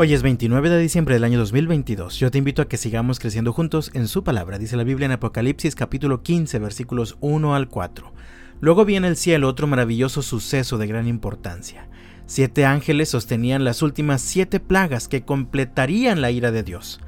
[0.00, 2.20] Hoy es 29 de diciembre del año 2022.
[2.20, 4.56] Yo te invito a que sigamos creciendo juntos en su palabra.
[4.56, 8.12] Dice la Biblia en Apocalipsis capítulo 15 versículos 1 al 4.
[8.60, 11.88] Luego viene el cielo otro maravilloso suceso de gran importancia.
[12.26, 17.00] Siete ángeles sostenían las últimas siete plagas que completarían la ira de Dios.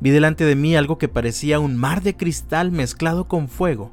[0.00, 3.92] Vi delante de mí algo que parecía un mar de cristal mezclado con fuego.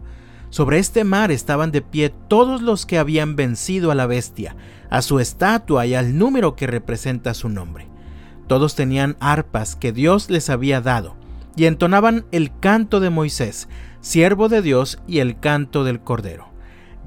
[0.49, 4.55] Sobre este mar estaban de pie todos los que habían vencido a la bestia,
[4.89, 7.93] a su estatua y al número que representa su nombre.
[8.47, 11.15] Todos tenían arpas que Dios les había dado,
[11.55, 13.67] y entonaban el canto de Moisés,
[14.01, 16.49] siervo de Dios, y el canto del Cordero.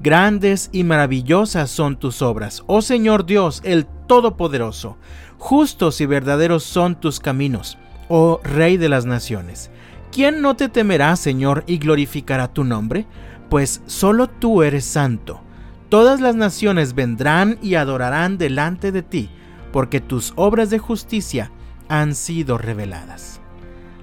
[0.01, 4.97] Grandes y maravillosas son tus obras, oh Señor Dios, el Todopoderoso.
[5.37, 7.77] Justos y verdaderos son tus caminos,
[8.09, 9.71] oh Rey de las naciones.
[10.11, 13.05] ¿Quién no te temerá, Señor, y glorificará tu nombre?
[13.49, 15.41] Pues solo tú eres santo.
[15.89, 19.29] Todas las naciones vendrán y adorarán delante de ti
[19.71, 21.51] porque tus obras de justicia
[21.87, 23.39] han sido reveladas.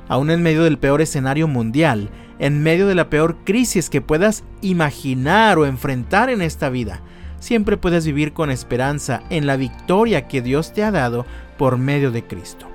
[0.09, 4.45] Aún en medio del peor escenario mundial, en medio de la peor crisis que puedas
[4.61, 7.01] imaginar o enfrentar en esta vida,
[7.39, 11.27] siempre puedes vivir con esperanza en la victoria que Dios te ha dado
[11.59, 12.67] por medio de Cristo.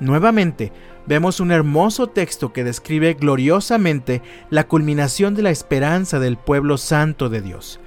[0.00, 0.72] Nuevamente,
[1.06, 7.28] vemos un hermoso texto que describe gloriosamente la culminación de la esperanza del pueblo santo
[7.28, 7.80] de Dios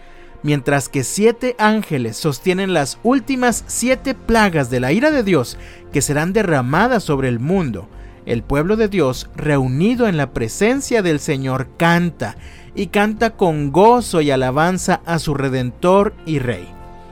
[0.44, 5.58] mientras que siete ángeles sostienen las últimas siete plagas de la ira de Dios
[5.92, 7.88] que serán derramadas sobre el mundo.
[8.25, 12.38] El pueblo de Dios, reunido en la presencia del Señor, canta
[12.75, 16.67] y canta con gozo y alabanza a su Redentor y Rey.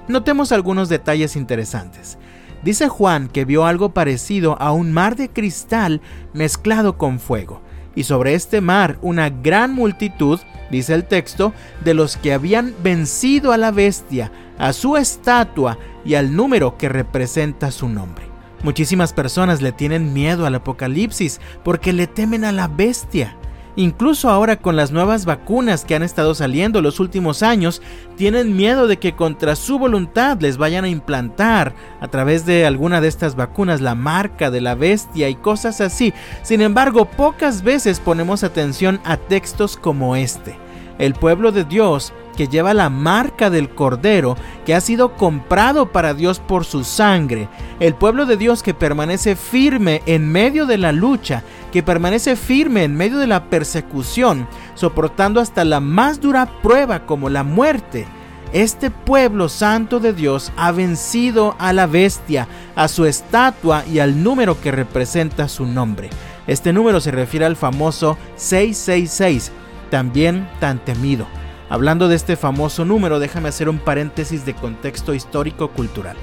[0.08, 2.18] Notemos algunos detalles interesantes.
[2.64, 6.02] Dice Juan que vio algo parecido a un mar de cristal
[6.34, 7.62] mezclado con fuego,
[7.96, 13.52] y sobre este mar una gran multitud dice el texto, de los que habían vencido
[13.52, 18.26] a la bestia, a su estatua y al número que representa su nombre.
[18.64, 23.38] Muchísimas personas le tienen miedo al apocalipsis porque le temen a la bestia.
[23.80, 27.82] Incluso ahora con las nuevas vacunas que han estado saliendo los últimos años,
[28.18, 33.00] tienen miedo de que contra su voluntad les vayan a implantar a través de alguna
[33.00, 36.14] de estas vacunas la marca de la bestia y cosas así.
[36.42, 40.58] Sin embargo, pocas veces ponemos atención a textos como este.
[40.98, 46.14] El pueblo de Dios que lleva la marca del Cordero, que ha sido comprado para
[46.14, 47.50] Dios por su sangre,
[47.82, 52.84] el pueblo de Dios que permanece firme en medio de la lucha, que permanece firme
[52.84, 58.06] en medio de la persecución, soportando hasta la más dura prueba como la muerte.
[58.52, 64.24] Este pueblo santo de Dios ha vencido a la bestia, a su estatua y al
[64.24, 66.10] número que representa su nombre.
[66.48, 69.52] Este número se refiere al famoso 666,
[69.92, 71.28] también tan temido.
[71.70, 76.18] Hablando de este famoso número, déjame hacer un paréntesis de contexto histórico-cultural.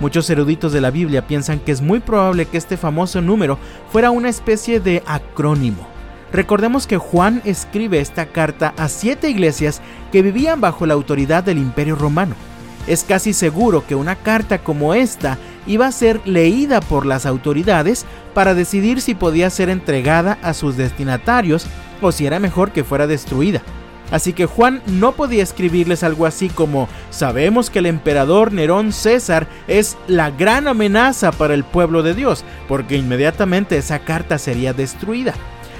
[0.00, 3.58] Muchos eruditos de la Biblia piensan que es muy probable que este famoso número
[3.90, 5.86] fuera una especie de acrónimo.
[6.32, 11.58] Recordemos que Juan escribe esta carta a siete iglesias que vivían bajo la autoridad del
[11.58, 12.34] Imperio Romano.
[12.86, 18.06] Es casi seguro que una carta como esta iba a ser leída por las autoridades
[18.34, 21.66] para decidir si podía ser entregada a sus destinatarios
[22.00, 23.62] o si era mejor que fuera destruida.
[24.12, 29.48] Así que Juan no podía escribirles algo así como sabemos que el emperador Nerón César
[29.66, 35.34] es la gran amenaza para el pueblo de Dios, porque inmediatamente esa carta sería destruida.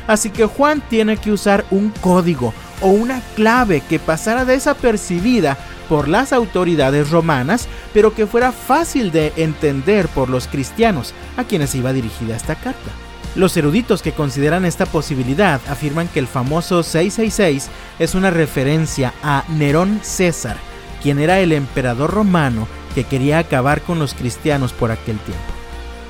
[0.07, 6.09] Así que Juan tiene que usar un código o una clave que pasara desapercibida por
[6.09, 11.93] las autoridades romanas, pero que fuera fácil de entender por los cristianos a quienes iba
[11.93, 12.91] dirigida esta carta.
[13.35, 19.45] Los eruditos que consideran esta posibilidad afirman que el famoso 666 es una referencia a
[19.49, 20.59] Nerón César,
[21.03, 25.43] quien era el emperador romano que quería acabar con los cristianos por aquel tiempo.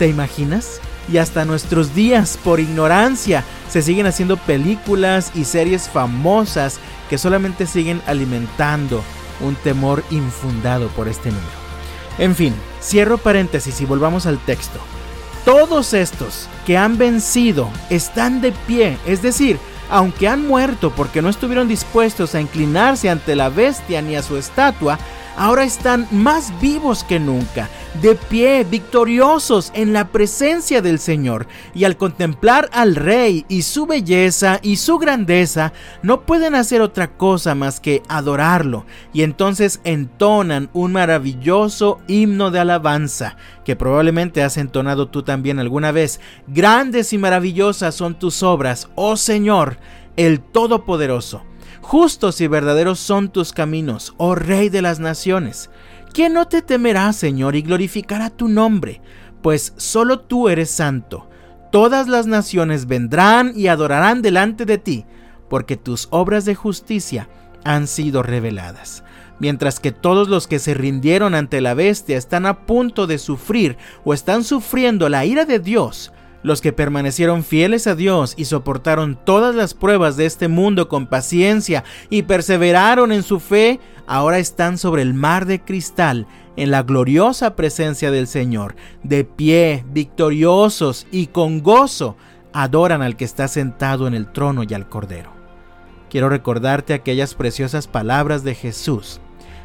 [0.01, 0.81] ¿Te imaginas?
[1.13, 6.79] Y hasta nuestros días, por ignorancia, se siguen haciendo películas y series famosas
[7.09, 9.03] que solamente siguen alimentando
[9.41, 11.63] un temor infundado por este número.
[12.19, 14.81] En fin, cierro paréntesis y volvamos al texto.
[15.45, 19.59] Todos estos que han vencido están de pie, es decir,
[19.91, 24.37] aunque han muerto porque no estuvieron dispuestos a inclinarse ante la bestia ni a su
[24.37, 24.99] estatua,
[25.37, 27.69] ahora están más vivos que nunca,
[28.01, 33.87] de pie, victoriosos en la presencia del Señor, y al contemplar al Rey y su
[33.87, 40.71] belleza y su grandeza, no pueden hacer otra cosa más que adorarlo, y entonces entonan
[40.73, 46.21] un maravilloso himno de alabanza, que probablemente has entonado tú también alguna vez.
[46.47, 49.79] Grandes y maravillosas son tus obras, oh Señor,
[50.17, 51.43] el Todopoderoso.
[51.83, 55.69] Justos y verdaderos son tus caminos, oh Rey de las naciones.
[56.15, 59.03] ¿Quién no te temerá, Señor, y glorificará tu nombre?
[59.43, 61.29] pues solo tú eres santo.
[61.71, 65.05] Todas las naciones vendrán y adorarán delante de ti,
[65.51, 67.29] porque tus obras de justicia
[67.65, 69.05] han sido reveladas.
[69.39, 73.77] Mientras que todos los que se rindieron ante la bestia están a punto de sufrir
[74.05, 79.19] o están sufriendo la ira de Dios, los que permanecieron fieles a Dios y soportaron
[79.25, 84.79] todas las pruebas de este mundo con paciencia y perseveraron en su fe, ahora están
[84.79, 91.29] sobre el mar de cristal en la gloriosa presencia del Señor, de pie, victoriosos y
[91.29, 92.17] con gozo,
[92.53, 95.33] adoran al que está sentado en el trono y al Cordero.
[96.11, 99.21] Quiero recordarte aquellas preciosas palabras de Jesús.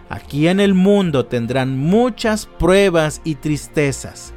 [0.09, 4.33] Aquí en el mundo tendrán muchas pruebas y tristezas,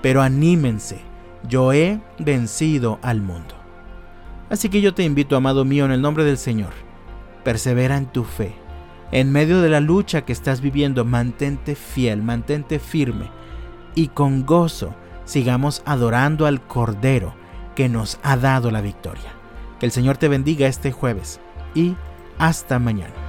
[0.00, 1.00] pero anímense,
[1.48, 3.54] yo he vencido al mundo.
[4.50, 6.72] Así que yo te invito, amado mío, en el nombre del Señor,
[7.42, 8.62] persevera en tu fe
[9.12, 13.30] en medio de la lucha que estás viviendo, mantente fiel, mantente firme
[13.94, 14.94] y con gozo
[15.26, 17.34] sigamos adorando al Cordero
[17.76, 19.34] que nos ha dado la victoria.
[19.78, 21.40] Que el Señor te bendiga este jueves
[21.74, 21.94] y
[22.38, 23.21] hasta mañana.